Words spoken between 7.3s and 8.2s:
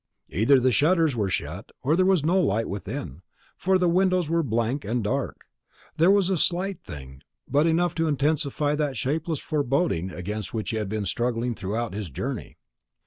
but enough to